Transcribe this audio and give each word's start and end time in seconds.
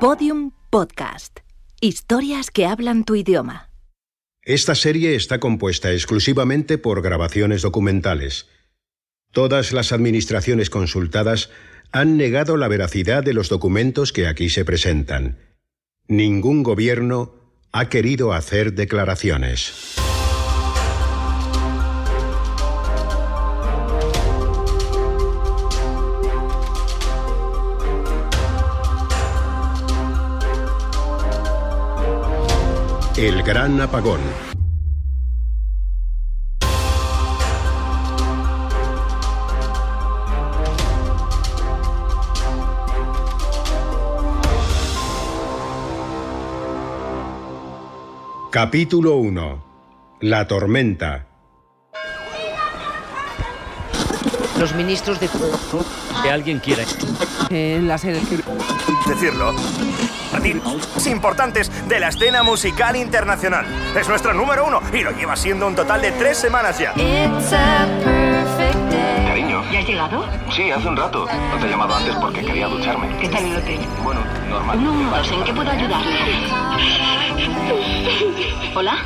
Podium 0.00 0.52
Podcast. 0.70 1.40
Historias 1.82 2.50
que 2.50 2.64
hablan 2.64 3.04
tu 3.04 3.16
idioma. 3.16 3.68
Esta 4.42 4.74
serie 4.74 5.14
está 5.14 5.40
compuesta 5.40 5.92
exclusivamente 5.92 6.78
por 6.78 7.02
grabaciones 7.02 7.60
documentales. 7.60 8.48
Todas 9.30 9.74
las 9.74 9.92
administraciones 9.92 10.70
consultadas 10.70 11.50
han 11.92 12.16
negado 12.16 12.56
la 12.56 12.68
veracidad 12.68 13.22
de 13.22 13.34
los 13.34 13.50
documentos 13.50 14.14
que 14.14 14.26
aquí 14.26 14.48
se 14.48 14.64
presentan. 14.64 15.38
Ningún 16.08 16.62
gobierno 16.62 17.34
ha 17.70 17.90
querido 17.90 18.32
hacer 18.32 18.72
declaraciones. 18.72 20.00
El 33.20 33.42
Gran 33.42 33.78
Apagón. 33.82 34.18
Capítulo 48.50 49.16
1. 49.16 49.64
La 50.20 50.48
tormenta. 50.48 51.29
Los 54.60 54.74
ministros 54.74 55.18
de... 55.18 55.30
que 56.22 56.30
alguien 56.30 56.58
quiera. 56.58 56.84
En 57.48 57.88
la 57.88 57.96
sede. 57.96 58.20
decirlo. 59.06 59.54
Importantes 61.06 61.70
de 61.88 61.98
la 61.98 62.08
escena 62.08 62.42
musical 62.42 62.94
internacional. 62.94 63.64
Es 63.98 64.06
nuestro 64.06 64.34
número 64.34 64.66
uno 64.66 64.82
y 64.92 65.00
lo 65.00 65.12
lleva 65.12 65.34
siendo 65.34 65.66
un 65.66 65.74
total 65.74 66.02
de 66.02 66.12
tres 66.12 66.36
semanas 66.36 66.78
ya. 66.78 66.92
Cariño. 69.26 69.64
¿Ya 69.72 69.78
has 69.78 69.86
llegado? 69.86 70.26
Sí, 70.54 70.70
hace 70.70 70.88
un 70.88 70.96
rato. 70.98 71.26
No 71.26 71.58
te 71.58 71.66
he 71.66 71.70
llamado 71.70 71.94
antes 71.94 72.14
porque 72.16 72.44
quería 72.44 72.66
ducharme. 72.66 73.16
¿Qué 73.18 73.30
tal 73.30 73.42
el 73.42 73.56
hotel? 73.56 73.80
Bueno, 74.04 74.20
normal. 74.50 74.76
Un 74.76 74.84
número, 74.84 75.24
¿en 75.24 75.44
qué 75.44 75.54
puedo 75.54 75.70
ayudarle? 75.70 76.18
¿Hola? 78.74 78.98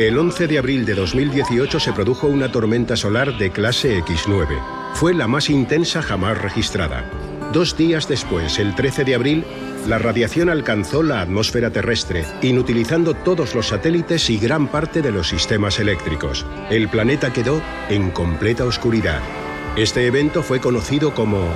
El 0.00 0.16
11 0.16 0.46
de 0.46 0.56
abril 0.56 0.86
de 0.86 0.94
2018 0.94 1.78
se 1.78 1.92
produjo 1.92 2.26
una 2.26 2.50
tormenta 2.50 2.96
solar 2.96 3.36
de 3.36 3.50
clase 3.50 4.02
X9. 4.02 4.58
Fue 4.94 5.12
la 5.12 5.28
más 5.28 5.50
intensa 5.50 6.00
jamás 6.00 6.40
registrada. 6.40 7.04
Dos 7.52 7.76
días 7.76 8.08
después, 8.08 8.58
el 8.58 8.74
13 8.74 9.04
de 9.04 9.14
abril, 9.14 9.44
la 9.86 9.98
radiación 9.98 10.48
alcanzó 10.48 11.02
la 11.02 11.20
atmósfera 11.20 11.70
terrestre, 11.70 12.24
inutilizando 12.40 13.12
todos 13.12 13.54
los 13.54 13.66
satélites 13.66 14.30
y 14.30 14.38
gran 14.38 14.68
parte 14.68 15.02
de 15.02 15.12
los 15.12 15.28
sistemas 15.28 15.78
eléctricos. 15.78 16.46
El 16.70 16.88
planeta 16.88 17.30
quedó 17.34 17.60
en 17.90 18.10
completa 18.10 18.64
oscuridad. 18.64 19.20
Este 19.76 20.06
evento 20.06 20.42
fue 20.42 20.60
conocido 20.60 21.12
como 21.12 21.46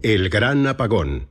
el 0.00 0.30
Gran 0.30 0.66
Apagón. 0.66 1.28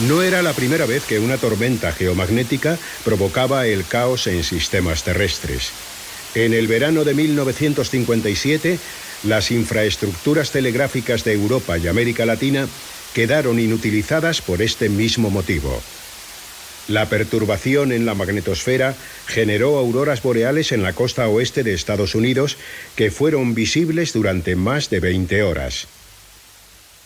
No 0.00 0.22
era 0.22 0.42
la 0.42 0.52
primera 0.52 0.84
vez 0.84 1.04
que 1.04 1.18
una 1.18 1.38
tormenta 1.38 1.90
geomagnética 1.90 2.78
provocaba 3.02 3.66
el 3.66 3.86
caos 3.86 4.26
en 4.26 4.44
sistemas 4.44 5.04
terrestres. 5.04 5.70
En 6.34 6.52
el 6.52 6.66
verano 6.66 7.02
de 7.04 7.14
1957, 7.14 8.78
las 9.24 9.50
infraestructuras 9.50 10.50
telegráficas 10.50 11.24
de 11.24 11.32
Europa 11.32 11.78
y 11.78 11.88
América 11.88 12.26
Latina 12.26 12.68
quedaron 13.14 13.58
inutilizadas 13.58 14.42
por 14.42 14.60
este 14.60 14.90
mismo 14.90 15.30
motivo. 15.30 15.80
La 16.88 17.08
perturbación 17.08 17.90
en 17.90 18.04
la 18.04 18.14
magnetosfera 18.14 18.94
generó 19.26 19.78
auroras 19.78 20.22
boreales 20.22 20.72
en 20.72 20.82
la 20.82 20.92
costa 20.92 21.26
oeste 21.26 21.62
de 21.62 21.72
Estados 21.72 22.14
Unidos 22.14 22.58
que 22.96 23.10
fueron 23.10 23.54
visibles 23.54 24.12
durante 24.12 24.56
más 24.56 24.90
de 24.90 25.00
20 25.00 25.42
horas. 25.42 25.88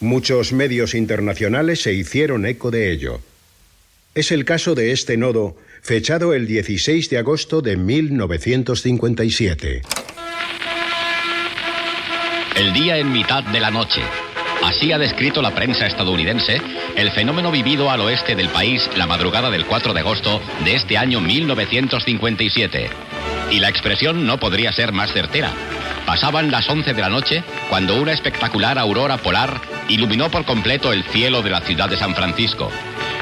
Muchos 0.00 0.53
medios 0.53 0.94
internacionales 0.94 1.83
se 1.83 1.93
hicieron 1.93 2.47
eco 2.47 2.71
de 2.71 2.91
ello. 2.91 3.21
Es 4.15 4.33
el 4.33 4.44
caso 4.44 4.75
de 4.75 4.93
este 4.93 5.19
nodo, 5.19 5.56
fechado 5.83 6.34
el 6.34 6.47
16 6.47 7.11
de 7.11 7.19
agosto 7.19 7.61
de 7.61 7.77
1957. 7.77 9.83
El 12.56 12.72
día 12.72 12.99
en 12.99 13.12
mitad 13.12 13.44
de 13.44 13.60
la 13.60 13.71
noche. 13.71 14.00
Así 14.62 14.93
ha 14.93 14.99
descrito 14.99 15.43
la 15.43 15.55
prensa 15.55 15.87
estadounidense 15.87 16.60
el 16.97 17.10
fenómeno 17.12 17.50
vivido 17.50 17.91
al 17.91 18.00
oeste 18.00 18.34
del 18.34 18.49
país 18.49 18.89
la 18.97 19.06
madrugada 19.06 19.50
del 19.50 19.65
4 19.65 19.94
de 19.94 20.00
agosto 20.00 20.41
de 20.65 20.75
este 20.75 20.99
año 20.99 21.21
1957. 21.21 22.91
Y 23.50 23.59
la 23.59 23.69
expresión 23.69 24.27
no 24.27 24.39
podría 24.39 24.72
ser 24.72 24.93
más 24.93 25.12
certera. 25.12 25.53
Pasaban 26.10 26.50
las 26.50 26.69
11 26.69 26.93
de 26.93 27.03
la 27.03 27.09
noche 27.09 27.44
cuando 27.69 27.94
una 27.94 28.10
espectacular 28.10 28.81
aurora 28.81 29.19
polar 29.19 29.60
iluminó 29.88 30.28
por 30.28 30.44
completo 30.44 30.93
el 30.93 31.04
cielo 31.04 31.41
de 31.41 31.50
la 31.50 31.60
ciudad 31.60 31.88
de 31.88 31.97
San 31.97 32.16
Francisco. 32.16 32.69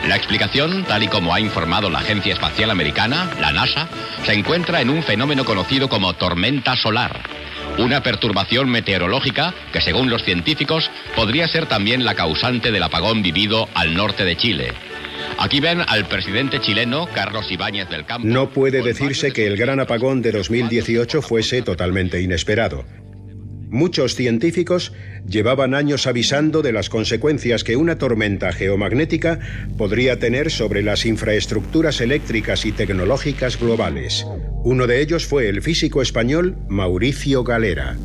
La 0.06 0.16
explicación, 0.16 0.84
tal 0.84 1.02
y 1.02 1.08
como 1.08 1.34
ha 1.34 1.38
informado 1.38 1.90
la 1.90 1.98
Agencia 1.98 2.32
Espacial 2.32 2.70
Americana, 2.70 3.28
la 3.42 3.52
NASA, 3.52 3.88
se 4.24 4.32
encuentra 4.32 4.80
en 4.80 4.88
un 4.88 5.02
fenómeno 5.02 5.44
conocido 5.44 5.90
como 5.90 6.14
tormenta 6.14 6.76
solar. 6.76 7.20
Una 7.76 8.02
perturbación 8.02 8.70
meteorológica 8.70 9.52
que, 9.70 9.82
según 9.82 10.08
los 10.08 10.24
científicos, 10.24 10.90
podría 11.14 11.46
ser 11.46 11.66
también 11.66 12.06
la 12.06 12.14
causante 12.14 12.72
del 12.72 12.82
apagón 12.82 13.22
vivido 13.22 13.68
al 13.74 13.92
norte 13.92 14.24
de 14.24 14.38
Chile. 14.38 14.72
Aquí 15.40 15.60
ven 15.60 15.80
al 15.86 16.08
presidente 16.08 16.60
chileno, 16.60 17.06
Carlos 17.14 17.50
Ibáñez 17.50 17.88
del 17.88 18.04
Campo. 18.04 18.26
No 18.26 18.50
puede 18.50 18.82
decirse 18.82 19.32
que 19.32 19.46
el 19.46 19.56
gran 19.56 19.78
apagón 19.78 20.20
de 20.20 20.32
2018 20.32 21.22
fuese 21.22 21.62
totalmente 21.62 22.20
inesperado. 22.20 22.84
Muchos 23.70 24.16
científicos 24.16 24.92
llevaban 25.28 25.74
años 25.74 26.08
avisando 26.08 26.60
de 26.60 26.72
las 26.72 26.88
consecuencias 26.88 27.62
que 27.62 27.76
una 27.76 27.98
tormenta 27.98 28.50
geomagnética 28.50 29.38
podría 29.76 30.18
tener 30.18 30.50
sobre 30.50 30.82
las 30.82 31.06
infraestructuras 31.06 32.00
eléctricas 32.00 32.64
y 32.64 32.72
tecnológicas 32.72 33.60
globales. 33.60 34.26
Uno 34.64 34.88
de 34.88 35.00
ellos 35.00 35.26
fue 35.26 35.48
el 35.48 35.62
físico 35.62 36.02
español 36.02 36.56
Mauricio 36.68 37.44
Galera. 37.44 37.96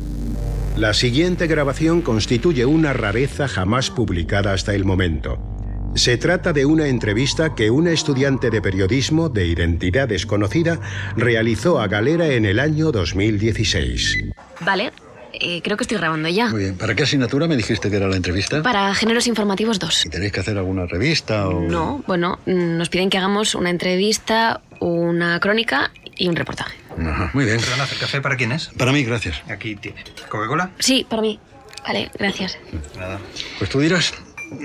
La 0.76 0.94
siguiente 0.94 1.48
grabación 1.48 2.00
constituye 2.00 2.64
una 2.64 2.92
rareza 2.92 3.48
jamás 3.48 3.90
publicada 3.90 4.52
hasta 4.52 4.74
el 4.74 4.84
momento. 4.84 5.53
Se 5.94 6.16
trata 6.18 6.52
de 6.52 6.66
una 6.66 6.88
entrevista 6.88 7.54
que 7.54 7.70
una 7.70 7.92
estudiante 7.92 8.50
de 8.50 8.60
periodismo 8.60 9.28
de 9.28 9.46
identidad 9.46 10.08
desconocida 10.08 10.80
realizó 11.16 11.80
a 11.80 11.86
Galera 11.86 12.26
en 12.28 12.44
el 12.44 12.58
año 12.58 12.90
2016. 12.90 14.18
Vale, 14.60 14.92
eh, 15.32 15.62
creo 15.62 15.76
que 15.76 15.84
estoy 15.84 15.98
grabando 15.98 16.28
ya. 16.28 16.48
Muy 16.48 16.62
bien. 16.62 16.76
¿Para 16.76 16.96
qué 16.96 17.04
asignatura 17.04 17.46
me 17.46 17.56
dijiste 17.56 17.90
que 17.90 17.96
era 17.96 18.08
la 18.08 18.16
entrevista? 18.16 18.60
Para 18.60 18.92
Géneros 18.94 19.28
Informativos 19.28 19.78
2. 19.78 20.06
¿Y 20.06 20.08
tenéis 20.08 20.32
que 20.32 20.40
hacer 20.40 20.58
alguna 20.58 20.86
revista 20.86 21.48
o...? 21.48 21.60
No, 21.60 22.02
bueno, 22.08 22.40
mm, 22.44 22.76
nos 22.76 22.88
piden 22.88 23.08
que 23.08 23.18
hagamos 23.18 23.54
una 23.54 23.70
entrevista, 23.70 24.62
una 24.80 25.38
crónica 25.38 25.92
y 26.16 26.26
un 26.26 26.34
reportaje. 26.34 26.76
Ajá, 26.98 27.30
muy 27.34 27.44
bien. 27.44 27.58
Perdona, 27.60 27.84
¿el 27.90 27.98
café 27.98 28.20
para 28.20 28.36
quién 28.36 28.50
es? 28.50 28.68
Para 28.76 28.90
mí, 28.90 29.04
gracias. 29.04 29.42
Aquí 29.48 29.76
tiene. 29.76 30.02
¿Coca-Cola? 30.28 30.72
Sí, 30.80 31.06
para 31.08 31.22
mí. 31.22 31.38
Vale, 31.86 32.10
gracias. 32.18 32.58
Nada. 32.98 33.20
Pues 33.58 33.70
tú 33.70 33.78
dirás... 33.78 34.12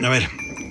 A 0.03 0.09
ver, 0.09 0.27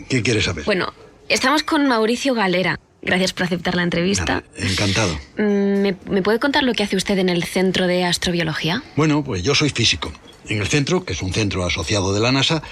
¿qué 0.09 0.23
quieres 0.23 0.45
saber? 0.45 0.65
Bueno, 0.65 0.93
estamos 1.29 1.63
con 1.63 1.87
Mauricio 1.87 2.35
Galera. 2.35 2.79
Gracias 3.01 3.33
por 3.33 3.45
aceptar 3.45 3.75
la 3.75 3.85
entrevista. 3.85 4.25
Nada, 4.25 4.45
encantado. 4.57 5.15
Mm, 5.37 5.83
¿Me, 5.83 5.97
me 6.11 6.23
puede 6.23 6.41
contar 6.41 6.65
lo 6.65 6.75
que 6.75 6.83
hace 6.83 6.97
usted 6.97 7.17
en 7.19 7.29
el 7.29 7.45
Centro 7.45 7.87
de 7.87 8.05
Astrobiología? 8.05 8.83
Bueno, 8.97 9.23
pues 9.23 9.43
yo 9.43 9.55
soy 9.55 9.71
físico. 9.71 10.13
En 10.49 10.61
el 10.61 10.67
centro, 10.67 11.05
que 11.05 11.13
es 11.13 11.23
un 11.23 11.33
centro 11.33 11.65
asociado 11.65 12.13
de 12.13 12.21
la 12.21 12.33
NASA, 12.33 12.63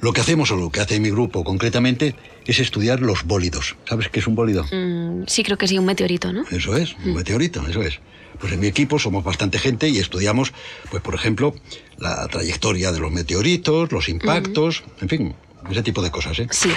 lo 0.00 0.12
que 0.12 0.20
hacemos 0.20 0.50
o 0.50 0.56
lo 0.56 0.70
que 0.70 0.80
hace 0.80 1.00
mi 1.00 1.10
grupo 1.10 1.44
concretamente 1.44 2.14
es 2.46 2.58
estudiar 2.58 3.00
los 3.00 3.24
bólidos. 3.24 3.76
¿Sabes 3.88 4.08
qué 4.08 4.20
es 4.20 4.26
un 4.26 4.34
bólido? 4.34 4.64
Mm, 4.70 5.24
sí, 5.26 5.42
creo 5.42 5.56
que 5.56 5.68
sí, 5.68 5.78
un 5.78 5.86
meteorito, 5.86 6.32
¿no? 6.32 6.44
Eso 6.50 6.76
es, 6.76 6.94
un 7.04 7.14
meteorito, 7.14 7.66
eso 7.66 7.82
es. 7.82 8.00
Pues 8.38 8.52
en 8.52 8.60
mi 8.60 8.66
equipo 8.66 8.98
somos 8.98 9.24
bastante 9.24 9.58
gente 9.58 9.88
y 9.88 9.98
estudiamos, 9.98 10.52
pues 10.90 11.02
por 11.02 11.14
ejemplo, 11.14 11.54
la 11.98 12.26
trayectoria 12.28 12.92
de 12.92 12.98
los 12.98 13.12
meteoritos, 13.12 13.92
los 13.92 14.08
impactos, 14.08 14.82
en 15.00 15.08
fin, 15.08 15.34
ese 15.70 15.82
tipo 15.82 16.02
de 16.02 16.10
cosas, 16.10 16.38
¿eh? 16.38 16.46
Sí. 16.50 16.70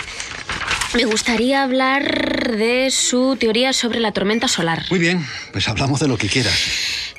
Me 0.95 1.03
gustaría 1.05 1.63
hablar 1.63 2.55
de 2.57 2.89
su 2.91 3.35
teoría 3.37 3.73
sobre 3.73 3.99
la 3.99 4.11
tormenta 4.13 4.47
solar. 4.47 4.85
Muy 4.89 4.99
bien, 4.99 5.25
pues 5.51 5.67
hablamos 5.67 5.99
de 5.99 6.07
lo 6.07 6.17
que 6.17 6.27
quieras. 6.29 6.57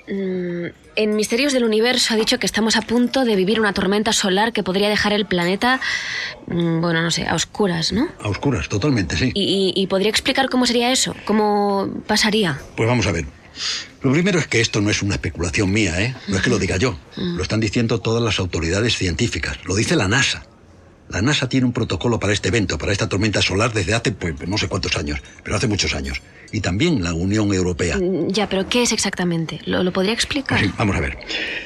Mm, 0.09 0.67
en 0.97 1.15
Misterios 1.17 1.53
del 1.53 1.65
Universo 1.65 2.15
ha 2.15 2.17
dicho 2.17 2.39
que 2.39 2.47
estamos 2.47 2.77
a 2.77 2.83
punto 2.83 3.27
de 3.27 3.37
vivir 3.37 3.61
una 3.61 3.75
tormenta 3.75 4.15
solar 4.15 4.55
que 4.55 4.63
podría 4.63 4.89
dejar 4.89 5.13
el 5.13 5.27
planeta, 5.27 5.81
mm, 6.47 6.81
bueno, 6.81 7.03
no 7.03 7.11
sé, 7.11 7.27
a 7.27 7.35
oscuras, 7.35 7.93
¿no? 7.93 8.09
A 8.23 8.29
oscuras, 8.29 8.69
totalmente, 8.71 9.19
sí. 9.19 9.33
¿Y, 9.35 9.75
y- 9.77 9.81
y 9.83 9.87
podría 9.87 10.09
explicar 10.09 10.49
cómo 10.49 10.65
sería 10.67 10.91
eso? 10.91 11.15
¿Cómo 11.27 11.93
pasaría? 12.07 12.59
Pues 12.75 12.89
vamos 12.89 13.07
a 13.07 13.13
ver. 13.13 13.27
Lo 14.03 14.13
primero 14.13 14.39
es 14.39 14.47
que 14.47 14.61
esto 14.63 14.81
no 14.81 14.89
es 14.89 15.03
una 15.03 15.17
especulación 15.17 15.71
mía, 15.73 16.01
¿eh? 16.01 16.15
No 16.29 16.37
es 16.37 16.43
que 16.43 16.49
lo 16.51 16.59
diga 16.59 16.79
yo. 16.79 16.99
Lo 17.17 17.43
están 17.43 17.61
diciendo 17.61 18.01
todas 18.01 18.23
las 18.23 18.39
autoridades 18.39 18.97
científicas. 18.97 19.59
Lo 19.67 19.75
dice 19.75 19.95
la 19.97 20.09
NASA. 20.09 20.47
La 21.11 21.23
NASA 21.23 21.49
tiene 21.49 21.67
un 21.67 21.73
protocolo 21.73 22.21
para 22.21 22.33
este 22.33 22.49
evento, 22.49 22.77
para 22.79 22.93
esta 22.93 23.09
tormenta 23.09 23.41
solar, 23.41 23.73
desde 23.73 23.95
hace, 23.95 24.13
pues, 24.13 24.35
no 24.47 24.59
sé 24.59 24.69
cuántos 24.69 24.97
años, 24.97 25.21
pero 25.43 25.57
hace 25.57 25.67
muchos 25.67 25.95
años. 25.95 26.21
Y 26.53 26.61
también 26.61 27.03
la 27.03 27.15
Unión 27.15 27.53
Europea. 27.53 27.97
Mm, 27.97 28.29
Ya, 28.33 28.49
pero 28.49 28.69
¿qué 28.69 28.83
es 28.83 28.93
exactamente? 28.93 29.61
¿Lo, 29.65 29.83
lo 29.83 29.93
podría 29.93 30.13
explicar? 30.13 30.61
Sí, 30.61 30.71
vamos 30.77 30.97
a 30.97 31.01
ver. 31.01 31.19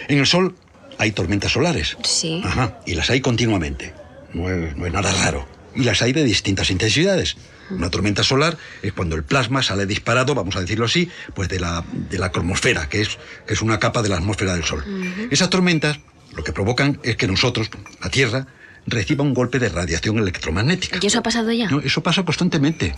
En 0.08 0.18
el 0.18 0.26
Sol 0.26 0.54
hay 0.98 1.12
tormentas 1.12 1.52
solares. 1.52 1.96
Sí. 2.04 2.40
Ajá, 2.44 2.78
y 2.86 2.94
las 2.94 3.10
hay 3.10 3.20
continuamente. 3.20 3.92
No 4.32 4.48
es, 4.48 4.76
no 4.76 4.86
es 4.86 4.92
nada 4.92 5.12
raro. 5.12 5.46
Y 5.74 5.84
las 5.84 6.02
hay 6.02 6.12
de 6.12 6.22
distintas 6.24 6.70
intensidades. 6.70 7.36
Una 7.70 7.88
tormenta 7.90 8.22
solar 8.22 8.58
es 8.82 8.92
cuando 8.92 9.16
el 9.16 9.24
plasma 9.24 9.62
sale 9.62 9.86
disparado, 9.86 10.34
vamos 10.34 10.56
a 10.56 10.60
decirlo 10.60 10.84
así, 10.84 11.08
pues 11.34 11.48
de 11.48 11.58
la, 11.58 11.82
de 11.92 12.18
la 12.18 12.30
cromosfera, 12.30 12.88
que 12.88 13.00
es, 13.00 13.18
que 13.46 13.54
es 13.54 13.62
una 13.62 13.78
capa 13.78 14.02
de 14.02 14.10
la 14.10 14.16
atmósfera 14.16 14.52
del 14.54 14.64
Sol. 14.64 14.84
Esas 15.30 15.48
tormentas 15.48 15.98
lo 16.34 16.44
que 16.44 16.52
provocan 16.52 17.00
es 17.02 17.16
que 17.16 17.26
nosotros, 17.26 17.70
la 18.02 18.10
Tierra, 18.10 18.46
reciba 18.86 19.24
un 19.24 19.34
golpe 19.34 19.58
de 19.58 19.68
radiación 19.68 20.18
electromagnética. 20.18 20.98
¿Y 21.00 21.06
eso 21.06 21.18
ha 21.18 21.22
pasado 21.22 21.52
ya? 21.52 21.68
No, 21.68 21.80
eso 21.80 22.02
pasa 22.02 22.24
constantemente. 22.24 22.94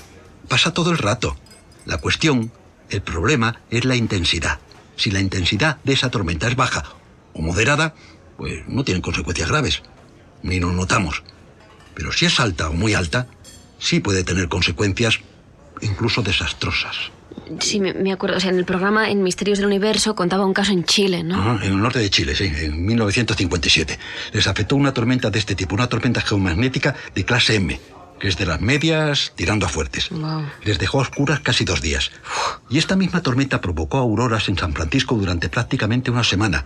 Pasa 0.49 0.73
todo 0.73 0.91
el 0.91 0.99
rato. 0.99 1.37
La 1.87 1.99
cuestión, 1.99 2.53
el 2.91 3.03
problema, 3.03 3.61
es 3.71 3.85
la 3.85 3.97
intensidad. 3.97 4.59
Si 4.97 5.11
la 5.11 5.21
intensidad 5.21 5.79
de 5.85 5.93
esa 5.93 6.11
tormenta 6.11 6.49
es 6.49 6.57
baja 6.57 6.85
o 7.33 7.43
moderada, 7.43 7.95
pues 8.37 8.67
no 8.69 8.85
tienen 8.85 9.03
consecuencias 9.03 9.49
graves. 9.49 9.83
Ni 10.43 10.61
nos 10.61 10.75
notamos. 10.75 11.23
Pero 11.95 12.13
si 12.13 12.27
es 12.27 12.41
alta 12.41 12.69
o 12.69 12.73
muy 12.73 12.95
alta, 12.95 13.29
sí 13.79 14.01
puede 14.01 14.25
tener 14.25 14.49
consecuencias 14.49 15.21
incluso 15.81 16.23
desastrosas. 16.23 16.97
Sí, 17.61 17.81
me, 17.81 18.13
acuerdo. 18.13 18.37
O 18.37 18.41
sea, 18.41 18.51
en 18.51 18.59
el 18.59 18.65
programa 18.65 19.11
En 19.11 19.23
Misterios 19.23 19.59
del 19.59 19.67
Universo 19.67 20.15
contaba 20.15 20.45
un 20.47 20.55
caso 20.55 20.73
en 20.73 20.85
Chile, 20.85 21.23
¿no? 21.23 21.35
Ajá, 21.35 21.65
en 21.65 21.73
el 21.73 21.81
norte 21.81 21.99
de 21.99 22.11
Chile, 22.11 22.35
sí, 22.35 22.45
en 22.45 22.85
1957. 22.85 23.99
Les 24.33 24.47
afectó 24.47 24.77
una 24.77 24.93
tormenta 24.93 25.31
de 25.31 25.39
este 25.39 25.55
tipo, 25.55 25.75
una 25.75 25.89
tormenta 25.89 26.21
geomagnética 26.21 26.95
de 27.15 27.25
clase 27.25 27.57
M, 27.57 27.81
que 28.19 28.29
es 28.29 28.37
de 28.37 28.47
las 28.47 28.61
medias 28.61 29.33
tirando 29.35 29.67
a 29.67 29.69
fuertes. 29.69 30.11
Wow. 30.11 30.45
Les 30.65 30.79
dejó 30.79 30.99
a 30.99 31.03
oscuras 31.03 31.41
casi 31.41 31.65
dos 31.65 31.81
días. 31.81 32.11
Y 32.71 32.79
esta 32.79 32.97
misma 32.97 33.23
tormenta 33.23 33.61
provocó 33.61 33.99
auroras 33.99 34.49
en 34.49 34.57
San 34.57 34.73
Francisco 34.73 35.17
durante 35.17 35.49
prácticamente 35.49 36.11
una 36.11 36.25
semana. 36.25 36.65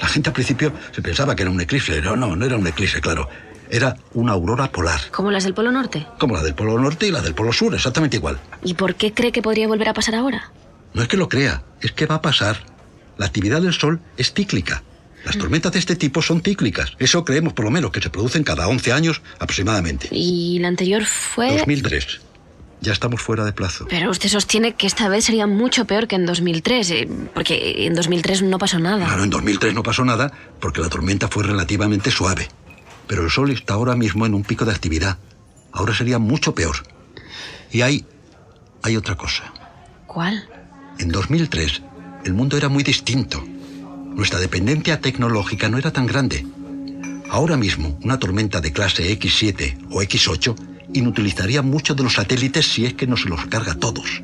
La 0.00 0.08
gente 0.08 0.30
al 0.30 0.34
principio 0.34 0.72
se 0.92 1.02
pensaba 1.02 1.36
que 1.36 1.42
era 1.42 1.50
un 1.50 1.60
eclipse. 1.60 2.00
No, 2.00 2.16
no, 2.16 2.34
no 2.34 2.46
era 2.46 2.56
un 2.56 2.66
eclipse, 2.66 3.00
claro. 3.00 3.28
Era 3.70 3.96
una 4.14 4.32
aurora 4.32 4.70
polar, 4.72 5.00
¿Como 5.12 5.30
las 5.30 5.44
del 5.44 5.54
Polo 5.54 5.70
Norte? 5.70 6.06
como 6.18 6.34
la 6.34 6.42
del 6.42 6.54
Polo 6.54 6.78
Norte 6.78 7.06
y 7.06 7.10
la 7.12 7.20
del 7.22 7.34
Polo 7.34 7.52
Sur, 7.52 7.74
exactamente 7.74 8.16
igual. 8.16 8.38
¿Y 8.64 8.74
por 8.74 8.96
qué 8.96 9.12
cree 9.14 9.30
que 9.32 9.42
podría 9.42 9.68
volver 9.68 9.88
a 9.88 9.94
pasar 9.94 10.16
ahora? 10.16 10.50
No 10.92 11.02
es 11.02 11.08
que 11.08 11.16
lo 11.16 11.28
crea, 11.28 11.62
es 11.80 11.92
que 11.92 12.06
va 12.06 12.16
a 12.16 12.22
pasar. 12.22 12.58
La 13.16 13.26
actividad 13.26 13.62
del 13.62 13.72
Sol 13.72 14.00
es 14.16 14.32
cíclica. 14.32 14.82
Las 15.24 15.36
tormentas 15.36 15.72
de 15.72 15.78
este 15.78 15.96
tipo 15.96 16.22
son 16.22 16.40
cíclicas. 16.40 16.94
Eso 16.98 17.24
creemos 17.24 17.52
por 17.52 17.66
lo 17.66 17.70
menos, 17.70 17.90
que 17.90 18.00
se 18.00 18.08
producen 18.10 18.42
cada 18.42 18.66
11 18.66 18.92
años 18.92 19.22
aproximadamente. 19.38 20.08
Y 20.10 20.58
la 20.60 20.68
anterior 20.68 21.04
fue... 21.04 21.58
2003. 21.58 22.22
Ya 22.80 22.92
estamos 22.94 23.20
fuera 23.20 23.44
de 23.44 23.52
plazo. 23.52 23.86
Pero 23.90 24.10
usted 24.10 24.30
sostiene 24.30 24.74
que 24.74 24.86
esta 24.86 25.10
vez 25.10 25.26
sería 25.26 25.46
mucho 25.46 25.84
peor 25.84 26.08
que 26.08 26.16
en 26.16 26.24
2003, 26.24 26.90
eh, 26.90 27.08
porque 27.34 27.86
en 27.86 27.94
2003 27.94 28.42
no 28.42 28.58
pasó 28.58 28.78
nada. 28.78 29.04
Claro, 29.04 29.22
en 29.22 29.28
2003 29.28 29.74
no 29.74 29.82
pasó 29.82 30.02
nada 30.06 30.32
porque 30.58 30.80
la 30.80 30.88
tormenta 30.88 31.28
fue 31.28 31.44
relativamente 31.44 32.10
suave. 32.10 32.48
Pero 33.10 33.24
el 33.24 33.30
Sol 33.30 33.50
está 33.50 33.74
ahora 33.74 33.96
mismo 33.96 34.24
en 34.24 34.34
un 34.34 34.44
pico 34.44 34.64
de 34.64 34.70
actividad. 34.70 35.18
Ahora 35.72 35.92
sería 35.92 36.20
mucho 36.20 36.54
peor. 36.54 36.76
Y 37.72 37.80
hay, 37.80 38.04
hay 38.82 38.96
otra 38.96 39.16
cosa. 39.16 39.52
¿Cuál? 40.06 40.48
En 41.00 41.08
2003 41.08 41.82
el 42.24 42.34
mundo 42.34 42.56
era 42.56 42.68
muy 42.68 42.84
distinto. 42.84 43.42
Nuestra 44.14 44.38
dependencia 44.38 45.00
tecnológica 45.00 45.68
no 45.68 45.76
era 45.76 45.90
tan 45.90 46.06
grande. 46.06 46.46
Ahora 47.28 47.56
mismo, 47.56 47.98
una 48.04 48.20
tormenta 48.20 48.60
de 48.60 48.72
clase 48.72 49.10
X7 49.18 49.88
o 49.90 50.02
X8 50.02 50.54
inutilizaría 50.92 51.62
muchos 51.62 51.96
de 51.96 52.04
los 52.04 52.14
satélites 52.14 52.64
si 52.64 52.86
es 52.86 52.94
que 52.94 53.08
no 53.08 53.16
se 53.16 53.28
los 53.28 53.44
carga 53.46 53.74
todos. 53.74 54.22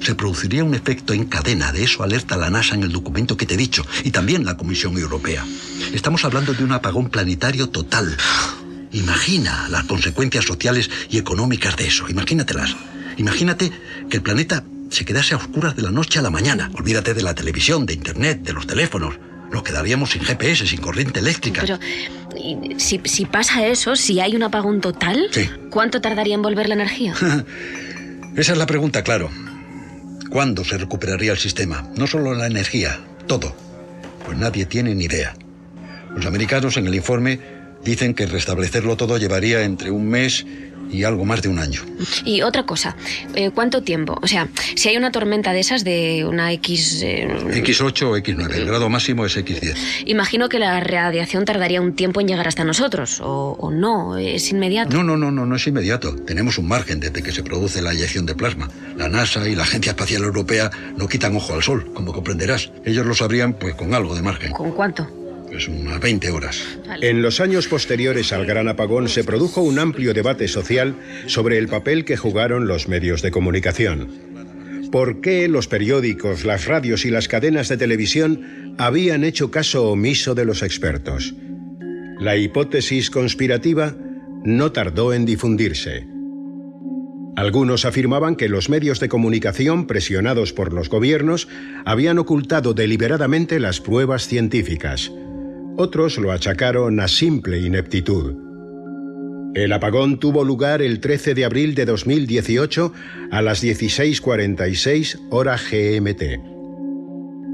Se 0.00 0.14
produciría 0.14 0.64
un 0.64 0.74
efecto 0.74 1.12
en 1.12 1.24
cadena, 1.26 1.72
de 1.72 1.84
eso 1.84 2.02
alerta 2.02 2.36
la 2.36 2.50
NASA 2.50 2.74
en 2.74 2.82
el 2.82 2.92
documento 2.92 3.36
que 3.36 3.46
te 3.46 3.54
he 3.54 3.56
dicho, 3.58 3.84
y 4.04 4.10
también 4.10 4.44
la 4.44 4.56
Comisión 4.56 4.96
Europea. 4.98 5.44
Estamos 5.92 6.24
hablando 6.24 6.54
de 6.54 6.64
un 6.64 6.72
apagón 6.72 7.10
planetario 7.10 7.68
total. 7.68 8.16
Imagina 8.92 9.68
las 9.68 9.84
consecuencias 9.84 10.44
sociales 10.46 10.90
y 11.10 11.18
económicas 11.18 11.76
de 11.76 11.86
eso, 11.86 12.08
imagínatelas. 12.08 12.74
Imagínate 13.18 13.70
que 14.08 14.16
el 14.16 14.22
planeta 14.22 14.64
se 14.88 15.04
quedase 15.04 15.34
a 15.34 15.36
oscuras 15.36 15.76
de 15.76 15.82
la 15.82 15.90
noche 15.90 16.18
a 16.18 16.22
la 16.22 16.30
mañana. 16.30 16.70
Olvídate 16.74 17.14
de 17.14 17.22
la 17.22 17.34
televisión, 17.34 17.86
de 17.86 17.92
Internet, 17.94 18.40
de 18.42 18.52
los 18.54 18.66
teléfonos. 18.66 19.14
Nos 19.52 19.62
quedaríamos 19.62 20.10
sin 20.10 20.22
GPS, 20.22 20.66
sin 20.66 20.80
corriente 20.80 21.20
eléctrica. 21.20 21.60
Pero 21.60 21.78
si 22.78 23.24
pasa 23.26 23.66
eso, 23.66 23.94
si 23.96 24.18
hay 24.20 24.34
un 24.34 24.42
apagón 24.44 24.80
total, 24.80 25.28
Sí. 25.30 25.48
¿cuánto 25.70 26.00
tardaría 26.00 26.34
en 26.34 26.42
volver 26.42 26.68
la 26.68 26.74
energía? 26.74 27.14
Esa 28.36 28.52
es 28.52 28.58
la 28.58 28.66
pregunta, 28.66 29.02
claro. 29.04 29.28
¿Cuándo 30.30 30.64
se 30.64 30.78
recuperaría 30.78 31.32
el 31.32 31.38
sistema? 31.38 31.90
No 31.96 32.06
solo 32.06 32.34
la 32.34 32.46
energía, 32.46 33.00
todo. 33.26 33.52
Pues 34.24 34.38
nadie 34.38 34.64
tiene 34.64 34.94
ni 34.94 35.06
idea. 35.06 35.34
Los 36.14 36.24
americanos 36.24 36.76
en 36.76 36.86
el 36.86 36.94
informe 36.94 37.40
dicen 37.84 38.14
que 38.14 38.26
restablecerlo 38.26 38.96
todo 38.96 39.18
llevaría 39.18 39.62
entre 39.62 39.90
un 39.90 40.08
mes 40.08 40.46
y 40.92 41.04
algo 41.04 41.24
más 41.24 41.42
de 41.42 41.48
un 41.48 41.58
año. 41.58 41.82
Y 42.24 42.42
otra 42.42 42.64
cosa, 42.64 42.96
eh, 43.34 43.50
¿cuánto 43.50 43.82
tiempo? 43.82 44.18
O 44.22 44.26
sea, 44.26 44.48
si 44.76 44.88
hay 44.88 44.96
una 44.96 45.10
tormenta 45.12 45.52
de 45.52 45.60
esas 45.60 45.84
de 45.84 46.24
una 46.26 46.52
X... 46.52 47.02
eh, 47.02 47.28
X8 47.28 48.02
o 48.02 48.16
X9, 48.16 48.54
el 48.54 48.66
grado 48.66 48.88
máximo 48.88 49.24
es 49.24 49.36
X10. 49.36 49.74
imagino 50.06 50.48
que 50.48 50.58
la 50.58 50.80
radiación 50.80 51.44
tardaría 51.44 51.80
un 51.80 51.94
tiempo 51.94 52.20
en 52.20 52.28
llegar 52.28 52.48
hasta 52.48 52.64
nosotros, 52.64 53.20
o, 53.20 53.56
o 53.58 53.70
no, 53.70 54.16
es 54.16 54.50
inmediato. 54.50 54.96
No, 54.96 55.04
no, 55.04 55.16
no, 55.16 55.30
no, 55.30 55.46
no 55.46 55.56
es 55.56 55.66
inmediato. 55.66 56.14
Tenemos 56.16 56.58
un 56.58 56.68
margen 56.68 57.00
desde 57.00 57.22
que 57.22 57.32
se 57.32 57.42
produce 57.42 57.82
la 57.82 57.92
eyección 57.92 58.26
de 58.26 58.34
plasma. 58.34 58.68
La 58.96 59.08
NASA 59.08 59.48
y 59.48 59.54
la 59.54 59.62
Agencia 59.62 59.90
Espacial 59.90 60.22
Europea 60.22 60.70
no 60.96 61.08
quitan 61.08 61.36
ojo 61.36 61.54
al 61.54 61.62
Sol, 61.62 61.90
como 61.94 62.12
comprenderás. 62.12 62.70
Ellos 62.84 63.06
lo 63.06 63.14
sabrían 63.14 63.54
pues 63.54 63.74
con 63.74 63.94
algo 63.94 64.14
de 64.14 64.22
margen. 64.22 64.52
¿Con 64.52 64.72
cuánto? 64.72 65.08
Pues 65.50 65.66
unas 65.66 65.98
20 66.00 66.30
horas. 66.30 66.78
En 67.02 67.22
los 67.22 67.40
años 67.40 67.66
posteriores 67.66 68.32
al 68.32 68.46
gran 68.46 68.68
apagón 68.68 69.08
se 69.08 69.24
produjo 69.24 69.62
un 69.62 69.80
amplio 69.80 70.14
debate 70.14 70.46
social 70.46 70.94
sobre 71.26 71.58
el 71.58 71.66
papel 71.66 72.04
que 72.04 72.16
jugaron 72.16 72.68
los 72.68 72.86
medios 72.86 73.20
de 73.20 73.32
comunicación. 73.32 74.08
¿Por 74.92 75.20
qué 75.20 75.48
los 75.48 75.66
periódicos, 75.66 76.44
las 76.44 76.66
radios 76.66 77.04
y 77.04 77.10
las 77.10 77.26
cadenas 77.26 77.68
de 77.68 77.76
televisión 77.76 78.76
habían 78.78 79.24
hecho 79.24 79.50
caso 79.50 79.90
omiso 79.90 80.36
de 80.36 80.44
los 80.44 80.62
expertos? 80.62 81.34
La 82.20 82.36
hipótesis 82.36 83.10
conspirativa 83.10 83.96
no 84.44 84.70
tardó 84.70 85.12
en 85.12 85.26
difundirse. 85.26 86.06
Algunos 87.34 87.84
afirmaban 87.84 88.36
que 88.36 88.48
los 88.48 88.68
medios 88.68 89.00
de 89.00 89.08
comunicación, 89.08 89.86
presionados 89.88 90.52
por 90.52 90.72
los 90.72 90.88
gobiernos, 90.88 91.48
habían 91.84 92.18
ocultado 92.18 92.72
deliberadamente 92.72 93.58
las 93.58 93.80
pruebas 93.80 94.28
científicas. 94.28 95.10
Otros 95.82 96.18
lo 96.18 96.30
achacaron 96.30 97.00
a 97.00 97.08
simple 97.08 97.58
ineptitud. 97.58 98.34
El 99.54 99.72
apagón 99.72 100.20
tuvo 100.20 100.44
lugar 100.44 100.82
el 100.82 101.00
13 101.00 101.32
de 101.32 101.46
abril 101.46 101.74
de 101.74 101.86
2018 101.86 102.92
a 103.30 103.40
las 103.40 103.62
16:46 103.62 105.18
hora 105.30 105.56
GMT. 105.56 106.38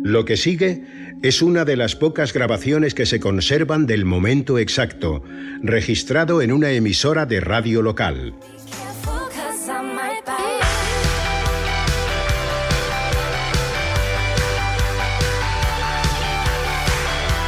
Lo 0.02 0.25
que 0.25 0.37
sigue 0.37 0.83
es 1.23 1.40
una 1.40 1.64
de 1.64 1.76
las 1.76 1.95
pocas 1.95 2.33
grabaciones 2.33 2.95
que 2.95 3.06
se 3.06 3.21
conservan 3.21 3.87
del 3.87 4.04
momento 4.04 4.59
exacto, 4.59 5.23
registrado 5.62 6.42
en 6.42 6.50
una 6.50 6.73
emisora 6.73 7.26
de 7.26 7.38
radio 7.38 7.80
local. 7.80 8.35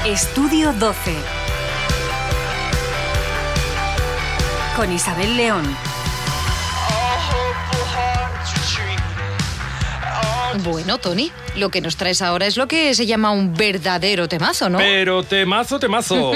Estudio 0.08 0.72
12. 0.72 1.14
Con 4.74 4.90
Isabel 4.90 5.36
León. 5.36 5.87
Bueno, 10.62 10.98
Tony, 10.98 11.30
lo 11.56 11.70
que 11.70 11.80
nos 11.80 11.96
traes 11.96 12.22
ahora 12.22 12.46
es 12.46 12.56
lo 12.56 12.66
que 12.66 12.94
se 12.94 13.06
llama 13.06 13.30
un 13.30 13.54
verdadero 13.54 14.28
temazo, 14.28 14.68
¿no? 14.68 14.78
Pero 14.78 15.22
temazo, 15.22 15.78
temazo. 15.78 16.32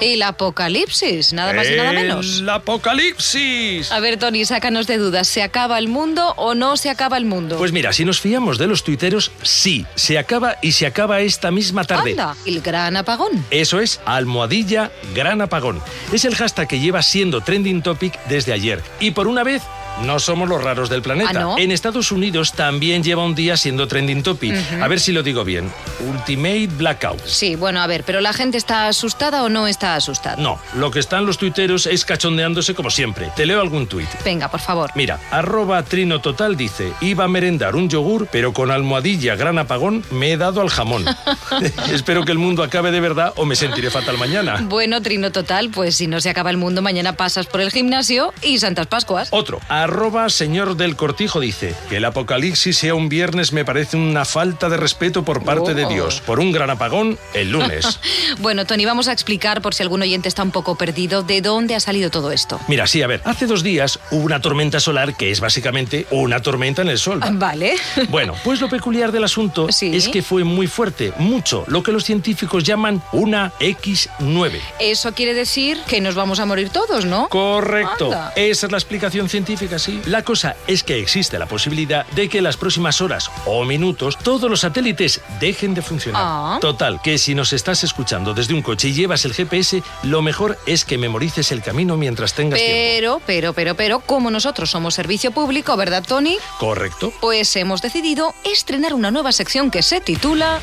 El 0.00 0.22
apocalipsis, 0.22 1.32
nada 1.32 1.52
más 1.52 1.68
y 1.70 1.74
nada 1.74 1.92
menos. 1.92 2.40
El 2.40 2.48
apocalipsis. 2.48 3.90
A 3.90 4.00
ver, 4.00 4.18
Tony, 4.18 4.44
sácanos 4.44 4.86
de 4.86 4.98
dudas. 4.98 5.28
¿Se 5.28 5.42
acaba 5.42 5.78
el 5.78 5.88
mundo 5.88 6.34
o 6.36 6.54
no 6.54 6.76
se 6.76 6.90
acaba 6.90 7.16
el 7.16 7.24
mundo? 7.24 7.56
Pues 7.56 7.72
mira, 7.72 7.92
si 7.92 8.04
nos 8.04 8.20
fiamos 8.20 8.58
de 8.58 8.66
los 8.66 8.84
tuiteros, 8.84 9.32
sí, 9.42 9.86
se 9.94 10.18
acaba 10.18 10.56
y 10.62 10.72
se 10.72 10.86
acaba 10.86 11.20
esta 11.20 11.50
misma 11.50 11.84
tarde. 11.84 12.12
Anda, 12.12 12.36
el 12.46 12.60
gran 12.60 12.96
apagón. 12.96 13.44
Eso 13.50 13.80
es, 13.80 14.00
almohadilla 14.04 14.90
gran 15.14 15.40
apagón. 15.40 15.80
Es 16.12 16.24
el 16.24 16.34
hashtag 16.34 16.68
que 16.68 16.80
lleva 16.80 17.02
siendo 17.02 17.40
trending 17.40 17.82
topic 17.82 18.18
desde 18.26 18.52
ayer. 18.52 18.82
Y 19.00 19.12
por 19.12 19.26
una 19.28 19.42
vez 19.42 19.62
no 20.00 20.18
somos 20.18 20.48
los 20.48 20.62
raros 20.62 20.88
del 20.88 21.02
planeta. 21.02 21.30
¿Ah, 21.30 21.34
no? 21.34 21.58
En 21.58 21.70
Estados 21.70 22.12
Unidos 22.12 22.52
también 22.52 23.02
lleva 23.02 23.24
un 23.24 23.34
día 23.34 23.56
siendo 23.56 23.86
trending 23.86 24.22
topic. 24.22 24.54
A 24.80 24.88
ver 24.88 25.00
si 25.00 25.12
lo 25.12 25.22
digo 25.22 25.44
bien. 25.44 25.70
Ultimate 26.00 26.68
Blackout. 26.68 27.24
Sí, 27.24 27.56
bueno, 27.56 27.80
a 27.80 27.86
ver, 27.86 28.04
pero 28.04 28.20
la 28.20 28.32
gente 28.32 28.58
está 28.58 28.88
asustada 28.88 29.42
o 29.44 29.48
no 29.48 29.66
está 29.66 29.94
asustada. 29.94 30.36
No, 30.36 30.58
lo 30.74 30.90
que 30.90 30.98
están 30.98 31.26
los 31.26 31.38
tuiteros 31.38 31.86
es 31.86 32.04
cachondeándose 32.04 32.74
como 32.74 32.90
siempre. 32.90 33.30
Te 33.36 33.46
leo 33.46 33.60
algún 33.60 33.86
tuit. 33.86 34.08
Venga, 34.24 34.48
por 34.48 34.60
favor. 34.60 34.90
Mira, 34.94 35.20
arroba 35.30 35.82
Trino 35.82 36.20
Total 36.20 36.56
dice, 36.56 36.92
iba 37.00 37.24
a 37.24 37.28
merendar 37.28 37.76
un 37.76 37.88
yogur, 37.88 38.28
pero 38.30 38.52
con 38.52 38.70
almohadilla 38.70 39.36
gran 39.36 39.58
apagón 39.58 40.04
me 40.10 40.32
he 40.32 40.36
dado 40.36 40.60
al 40.60 40.70
jamón. 40.70 41.04
Espero 41.92 42.24
que 42.24 42.32
el 42.32 42.38
mundo 42.38 42.62
acabe 42.62 42.90
de 42.90 43.00
verdad 43.00 43.32
o 43.36 43.44
me 43.44 43.56
sentiré 43.56 43.90
fatal 43.90 44.18
mañana. 44.18 44.58
Bueno, 44.62 45.00
Trino 45.02 45.32
Total, 45.32 45.70
pues 45.70 45.96
si 45.96 46.06
no 46.06 46.20
se 46.20 46.30
acaba 46.30 46.50
el 46.50 46.56
mundo, 46.56 46.82
mañana 46.82 47.16
pasas 47.16 47.46
por 47.46 47.60
el 47.60 47.70
gimnasio 47.70 48.32
y 48.42 48.58
Santas 48.58 48.86
Pascuas. 48.86 49.28
Otro, 49.30 49.60
arroba 49.82 50.28
señor 50.28 50.76
del 50.76 50.96
cortijo 50.96 51.40
dice, 51.40 51.74
que 51.88 51.96
el 51.98 52.04
apocalipsis 52.04 52.76
sea 52.78 52.94
un 52.94 53.08
viernes 53.08 53.52
me 53.52 53.64
parece 53.64 53.96
una 53.96 54.24
falta 54.24 54.68
de 54.68 54.76
respeto 54.76 55.24
por 55.24 55.42
parte 55.44 55.74
de 55.74 55.84
Oh. 55.84 55.88
Dios. 55.88 56.20
Por 56.24 56.38
un 56.38 56.52
gran 56.52 56.70
apagón, 56.70 57.18
el 57.34 57.50
lunes. 57.50 57.98
Bueno, 58.38 58.64
Tony, 58.64 58.84
vamos 58.84 59.08
a 59.08 59.12
explicar, 59.12 59.60
por 59.62 59.74
si 59.74 59.82
algún 59.82 60.00
oyente 60.02 60.28
está 60.28 60.42
un 60.42 60.52
poco 60.52 60.74
perdido, 60.76 61.22
de 61.22 61.40
dónde 61.42 61.74
ha 61.74 61.80
salido 61.80 62.10
todo 62.10 62.32
esto. 62.32 62.58
Mira, 62.68 62.86
sí, 62.86 63.02
a 63.02 63.06
ver, 63.06 63.20
hace 63.24 63.46
dos 63.46 63.62
días 63.62 63.98
hubo 64.10 64.24
una 64.24 64.40
tormenta 64.40 64.80
solar 64.80 65.16
que 65.16 65.30
es 65.30 65.40
básicamente 65.40 66.06
una 66.10 66.40
tormenta 66.40 66.82
en 66.82 66.88
el 66.88 66.98
sol. 66.98 67.20
Vale. 67.32 67.74
Bueno, 68.08 68.34
pues 68.44 68.60
lo 68.60 68.68
peculiar 68.68 69.12
del 69.12 69.24
asunto 69.24 69.68
es 69.68 70.08
que 70.08 70.22
fue 70.22 70.44
muy 70.44 70.66
fuerte, 70.66 71.12
mucho, 71.18 71.64
lo 71.66 71.82
que 71.82 71.92
los 71.92 72.04
científicos 72.04 72.64
llaman 72.64 73.02
una 73.12 73.52
X9. 73.60 74.60
Eso 74.80 75.12
quiere 75.12 75.34
decir 75.34 75.78
que 75.86 76.00
nos 76.00 76.14
vamos 76.14 76.40
a 76.40 76.46
morir 76.46 76.70
todos, 76.70 77.04
¿no? 77.04 77.28
Correcto. 77.28 78.06
Anda. 78.06 78.32
Esa 78.36 78.66
es 78.66 78.72
la 78.72 78.78
explicación 78.78 79.28
científica, 79.28 79.71
La 80.06 80.22
cosa 80.22 80.56
es 80.66 80.82
que 80.82 80.98
existe 80.98 81.38
la 81.38 81.46
posibilidad 81.46 82.06
de 82.08 82.28
que 82.28 82.38
en 82.38 82.44
las 82.44 82.56
próximas 82.56 83.00
horas 83.00 83.30
o 83.46 83.64
minutos 83.64 84.18
todos 84.18 84.50
los 84.50 84.60
satélites 84.60 85.20
dejen 85.40 85.72
de 85.74 85.82
funcionar. 85.82 86.22
Ah. 86.24 86.58
Total, 86.60 87.00
que 87.02 87.16
si 87.16 87.34
nos 87.34 87.52
estás 87.52 87.82
escuchando 87.84 88.34
desde 88.34 88.54
un 88.54 88.62
coche 88.62 88.88
y 88.88 88.92
llevas 88.92 89.24
el 89.24 89.32
GPS, 89.32 89.82
lo 90.02 90.20
mejor 90.20 90.58
es 90.66 90.84
que 90.84 90.98
memorices 90.98 91.52
el 91.52 91.62
camino 91.62 91.96
mientras 91.96 92.34
tengas 92.34 92.58
tiempo. 92.58 92.74
Pero, 92.74 93.22
pero, 93.24 93.52
pero, 93.52 93.74
pero, 93.74 94.00
como 94.00 94.30
nosotros 94.30 94.70
somos 94.70 94.94
servicio 94.94 95.30
público, 95.30 95.76
¿verdad, 95.76 96.04
Tony? 96.06 96.36
Correcto. 96.58 97.12
Pues 97.20 97.54
hemos 97.56 97.80
decidido 97.80 98.34
estrenar 98.44 98.94
una 98.94 99.10
nueva 99.10 99.32
sección 99.32 99.70
que 99.70 99.82
se 99.82 100.00
titula 100.00 100.60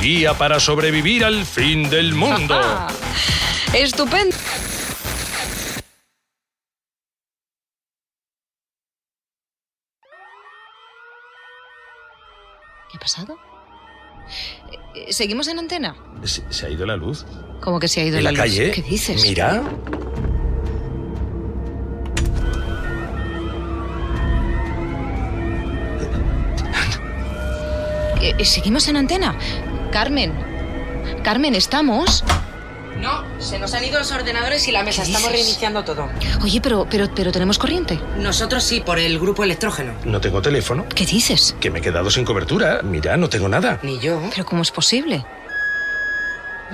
Guía 0.00 0.34
para 0.34 0.60
sobrevivir 0.60 1.24
al 1.24 1.46
fin 1.46 1.88
del 1.88 2.14
mundo. 2.14 2.60
Estupendo. 3.72 4.36
Pasado? 13.04 13.36
Eh, 14.94 15.12
¿Seguimos 15.12 15.46
en 15.48 15.58
antena? 15.58 15.94
Se, 16.24 16.42
se 16.50 16.66
ha 16.66 16.70
ido 16.70 16.86
la 16.86 16.96
luz. 16.96 17.26
Como 17.60 17.78
que 17.78 17.86
se 17.86 18.00
ha 18.00 18.04
ido 18.04 18.16
¿En 18.16 18.24
la 18.24 18.30
luz? 18.30 18.40
calle? 18.40 18.70
¿Qué 18.70 18.80
dices? 18.82 19.22
Mira. 19.22 19.62
Eh, 28.20 28.44
¿Seguimos 28.44 28.88
en 28.88 28.96
antena? 28.96 29.34
Carmen. 29.92 30.32
Carmen, 31.22 31.54
¿estamos? 31.54 32.24
No, 33.00 33.24
se 33.40 33.58
nos 33.58 33.74
han 33.74 33.84
ido 33.84 33.98
los 33.98 34.10
ordenadores 34.12 34.66
y 34.68 34.72
la 34.72 34.82
mesa. 34.82 35.02
¿Qué 35.02 35.08
Estamos 35.10 35.28
dices? 35.30 35.44
reiniciando 35.46 35.84
todo. 35.84 36.08
Oye, 36.42 36.60
pero, 36.60 36.86
pero, 36.90 37.08
pero 37.14 37.32
tenemos 37.32 37.58
corriente. 37.58 37.98
Nosotros 38.18 38.62
sí, 38.64 38.80
por 38.80 38.98
el 38.98 39.18
grupo 39.18 39.44
electrógeno. 39.44 39.92
No 40.04 40.20
tengo 40.20 40.40
teléfono. 40.40 40.86
¿Qué 40.94 41.04
dices? 41.04 41.54
Que 41.60 41.70
me 41.70 41.80
he 41.80 41.82
quedado 41.82 42.10
sin 42.10 42.24
cobertura. 42.24 42.80
Mira, 42.82 43.16
no 43.16 43.28
tengo 43.28 43.48
nada. 43.48 43.78
Ni 43.82 43.98
yo. 43.98 44.20
¿Pero 44.30 44.44
cómo 44.46 44.62
es 44.62 44.70
posible? 44.70 45.24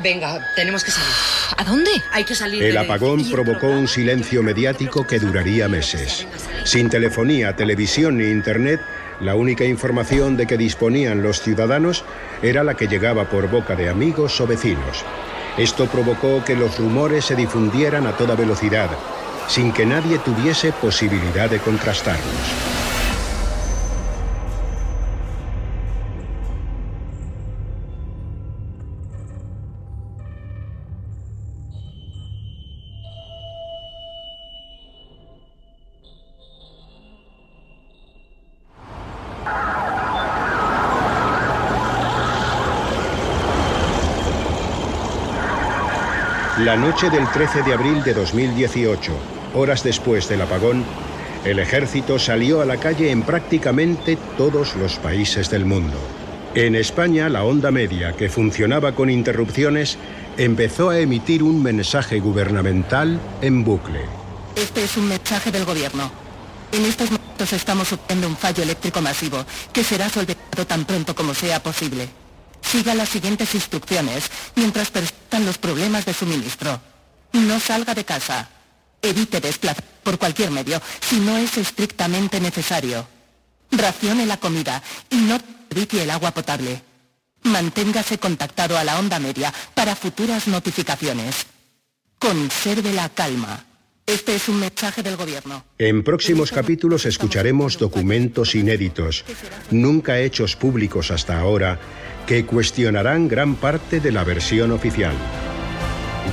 Venga, 0.02 0.38
tenemos 0.54 0.84
que 0.84 0.90
salir. 0.92 1.10
¿A 1.56 1.64
dónde? 1.64 1.90
Hay 2.12 2.24
que 2.24 2.34
salir. 2.34 2.62
El 2.62 2.76
apagón 2.78 3.28
provocó 3.30 3.66
un 3.66 3.88
silencio 3.88 4.42
mediático 4.42 5.06
que 5.06 5.18
duraría 5.18 5.68
meses. 5.68 6.26
Sin 6.64 6.88
telefonía, 6.88 7.56
televisión 7.56 8.18
ni 8.18 8.24
internet, 8.24 8.80
la 9.20 9.34
única 9.34 9.64
información 9.64 10.36
de 10.36 10.46
que 10.46 10.56
disponían 10.56 11.22
los 11.22 11.40
ciudadanos 11.42 12.04
era 12.40 12.62
la 12.62 12.74
que 12.74 12.86
llegaba 12.86 13.28
por 13.28 13.50
boca 13.50 13.74
de 13.74 13.88
amigos 13.90 14.40
o 14.40 14.46
vecinos. 14.46 15.04
Esto 15.56 15.86
provocó 15.86 16.44
que 16.44 16.56
los 16.56 16.78
rumores 16.78 17.24
se 17.24 17.36
difundieran 17.36 18.06
a 18.06 18.16
toda 18.16 18.34
velocidad, 18.34 18.90
sin 19.48 19.72
que 19.72 19.84
nadie 19.84 20.18
tuviese 20.18 20.72
posibilidad 20.72 21.50
de 21.50 21.58
contrastarlos. 21.58 22.79
La 46.64 46.76
noche 46.76 47.08
del 47.08 47.26
13 47.30 47.62
de 47.62 47.72
abril 47.72 48.02
de 48.02 48.12
2018, 48.12 49.12
horas 49.54 49.82
después 49.82 50.28
del 50.28 50.42
apagón, 50.42 50.84
el 51.42 51.58
ejército 51.58 52.18
salió 52.18 52.60
a 52.60 52.66
la 52.66 52.76
calle 52.76 53.10
en 53.10 53.22
prácticamente 53.22 54.18
todos 54.36 54.76
los 54.76 54.96
países 54.96 55.48
del 55.48 55.64
mundo. 55.64 55.96
En 56.54 56.74
España, 56.74 57.30
la 57.30 57.44
onda 57.44 57.70
media, 57.70 58.12
que 58.14 58.28
funcionaba 58.28 58.94
con 58.94 59.08
interrupciones, 59.08 59.96
empezó 60.36 60.90
a 60.90 60.98
emitir 60.98 61.42
un 61.42 61.62
mensaje 61.62 62.20
gubernamental 62.20 63.18
en 63.40 63.64
bucle. 63.64 64.02
Este 64.54 64.84
es 64.84 64.98
un 64.98 65.08
mensaje 65.08 65.50
del 65.50 65.64
gobierno. 65.64 66.10
En 66.72 66.84
estos 66.84 67.10
momentos 67.10 67.54
estamos 67.54 67.88
sufriendo 67.88 68.28
un 68.28 68.36
fallo 68.36 68.62
eléctrico 68.62 69.00
masivo 69.00 69.46
que 69.72 69.82
será 69.82 70.10
solventado 70.10 70.66
tan 70.66 70.84
pronto 70.84 71.14
como 71.14 71.32
sea 71.32 71.62
posible. 71.62 72.06
Siga 72.70 72.94
las 72.94 73.08
siguientes 73.08 73.52
instrucciones 73.56 74.30
mientras 74.54 74.90
persistan 74.90 75.44
los 75.44 75.58
problemas 75.58 76.04
de 76.04 76.14
suministro. 76.14 76.80
No 77.32 77.58
salga 77.58 77.94
de 77.94 78.04
casa. 78.04 78.48
Evite 79.02 79.40
desplazar 79.40 79.82
por 80.04 80.18
cualquier 80.18 80.52
medio 80.52 80.80
si 81.00 81.16
no 81.18 81.36
es 81.36 81.56
estrictamente 81.56 82.38
necesario. 82.38 83.08
Racione 83.72 84.24
la 84.24 84.36
comida 84.36 84.82
y 85.10 85.16
no 85.16 85.38
desperdicie 85.38 86.04
el 86.04 86.10
agua 86.10 86.30
potable. 86.30 86.82
Manténgase 87.42 88.18
contactado 88.18 88.78
a 88.78 88.84
la 88.84 89.00
onda 89.00 89.18
media 89.18 89.52
para 89.74 89.96
futuras 89.96 90.46
notificaciones. 90.46 91.46
Conserve 92.20 92.92
la 92.92 93.08
calma. 93.08 93.64
Este 94.10 94.34
es 94.34 94.48
un 94.48 94.58
mensaje 94.58 95.04
del 95.04 95.16
gobierno. 95.16 95.64
En 95.78 96.02
próximos 96.02 96.50
capítulos 96.50 97.06
escucharemos 97.06 97.78
documentos 97.78 98.56
inéditos, 98.56 99.24
nunca 99.70 100.18
hechos 100.18 100.56
públicos 100.56 101.12
hasta 101.12 101.38
ahora, 101.38 101.78
que 102.26 102.44
cuestionarán 102.44 103.28
gran 103.28 103.54
parte 103.54 104.00
de 104.00 104.10
la 104.10 104.24
versión 104.24 104.72
oficial. 104.72 105.14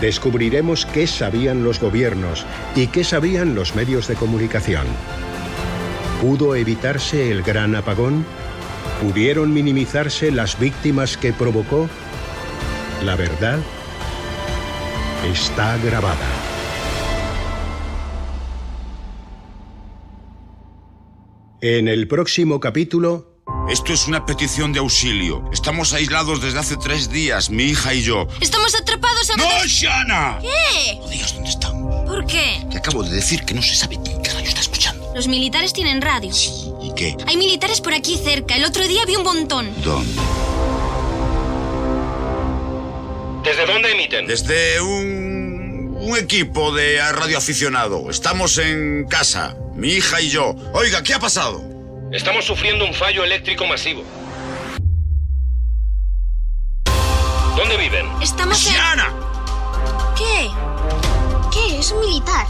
Descubriremos 0.01 0.87
qué 0.87 1.05
sabían 1.05 1.63
los 1.63 1.79
gobiernos 1.79 2.47
y 2.75 2.87
qué 2.87 3.03
sabían 3.03 3.53
los 3.53 3.75
medios 3.75 4.07
de 4.07 4.15
comunicación. 4.15 4.87
¿Pudo 6.19 6.55
evitarse 6.55 7.29
el 7.31 7.43
gran 7.43 7.75
apagón? 7.75 8.25
¿Pudieron 9.03 9.53
minimizarse 9.53 10.31
las 10.31 10.59
víctimas 10.59 11.15
que 11.15 11.31
provocó? 11.31 11.87
La 13.03 13.15
verdad 13.15 13.59
está 15.31 15.77
grabada. 15.77 16.36
En 21.61 21.87
el 21.87 22.07
próximo 22.07 22.59
capítulo, 22.59 23.33
Esto 23.69 23.91
es 23.93 24.07
una 24.07 24.25
petición 24.25 24.71
de 24.73 24.79
auxilio. 24.79 25.43
Estamos 25.51 25.91
aislados 25.93 26.41
desde 26.41 26.59
hace 26.59 26.77
tres 26.77 27.09
días, 27.09 27.49
mi 27.49 27.63
hija 27.63 27.93
y 27.93 28.01
yo. 28.01 28.27
Estamos 28.39 28.75
atrapados 28.75 29.29
en... 29.29 29.37
¡No, 29.37 29.65
Shana! 29.65 30.39
¿Qué? 30.41 30.95
No 30.99 31.07
digas 31.09 31.33
dónde 31.33 31.49
estamos. 31.49 32.05
¿Por 32.07 32.25
qué? 32.27 32.65
Te 32.69 32.77
acabo 32.77 33.03
de 33.03 33.15
decir 33.15 33.43
que 33.43 33.53
no 33.53 33.61
se 33.61 33.75
sabe 33.75 33.97
quién 34.03 34.21
carajo 34.21 34.45
está 34.45 34.61
escuchando. 34.61 35.11
Los 35.15 35.27
militares 35.27 35.73
tienen 35.73 36.01
radio. 36.01 36.31
¿Y 36.81 36.93
qué? 36.95 37.17
Hay 37.25 37.35
militares 37.37 37.81
por 37.81 37.93
aquí 37.93 38.17
cerca. 38.17 38.55
El 38.55 38.63
otro 38.63 38.87
día 38.87 39.03
vi 39.05 39.15
un 39.15 39.23
montón. 39.23 39.69
¿Dónde? 39.83 40.21
¿Desde 43.43 43.65
dónde 43.65 43.91
emiten? 43.91 44.27
Desde 44.27 44.79
un, 44.81 45.97
un 45.99 46.17
equipo 46.17 46.73
de 46.73 47.01
radioaficionado. 47.11 48.09
Estamos 48.09 48.57
en 48.59 49.05
casa, 49.09 49.57
mi 49.77 49.89
hija 49.89 50.19
y 50.19 50.29
yo. 50.29 50.55
Oiga, 50.73 51.03
¿qué 51.03 51.13
ha 51.13 51.19
pasado? 51.19 51.61
Estamos 52.11 52.45
sufriendo 52.45 52.83
un 52.83 52.93
fallo 52.93 53.23
eléctrico 53.23 53.65
masivo. 53.65 54.03
¿Dónde 57.55 57.77
viven? 57.77 58.07
Estamos 58.21 58.65
en... 58.67 58.73
¡Shana! 58.73 59.13
¿Qué? 60.17 60.49
¿Qué? 61.51 61.79
Es 61.79 61.91
un 61.91 61.99
militar. 61.99 62.47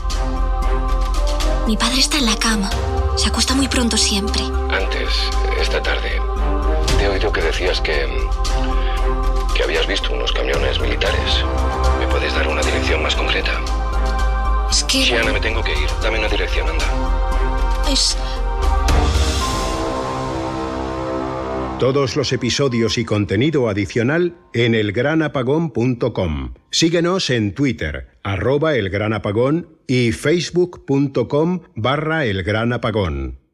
Mi 1.68 1.76
padre 1.76 2.00
está 2.00 2.18
en 2.18 2.26
la 2.26 2.38
cama. 2.38 2.70
Se 3.18 3.28
acuesta 3.28 3.54
muy 3.56 3.68
pronto 3.68 3.98
siempre. 3.98 4.42
Antes, 4.70 5.10
esta 5.60 5.82
tarde, 5.82 6.22
te 6.98 7.06
he 7.06 7.10
oído 7.10 7.32
que 7.32 7.42
decías 7.42 7.82
que. 7.82 8.08
que 9.56 9.64
habías 9.64 9.88
visto 9.88 10.14
unos 10.14 10.32
camiones 10.32 10.80
militares. 10.80 11.44
¿Me 12.00 12.08
puedes 12.08 12.34
dar 12.34 12.48
una 12.48 12.62
dirección 12.62 13.02
más 13.04 13.16
concreta? 13.16 13.60
Es 14.70 14.84
que... 14.84 15.00
Shiana, 15.00 15.32
me 15.32 15.40
tengo 15.40 15.64
que 15.64 15.72
ir. 15.72 15.90
Dame 16.02 16.20
una 16.20 16.28
dirección, 16.28 16.68
anda. 16.68 16.86
Es... 17.92 18.18
Todos 21.80 22.16
los 22.16 22.34
episodios 22.34 22.98
y 22.98 23.06
contenido 23.06 23.70
adicional 23.70 24.36
en 24.54 24.74
elgranapagón.com. 24.74 26.56
Síguenos 26.72 27.30
en 27.30 27.54
Twitter, 27.54 28.08
arroba 28.24 28.76
elgranapagón 28.76 29.78
y 29.86 30.12
facebook.com 30.12 31.62
barra 31.76 32.26
elgranapagón. 32.26 33.47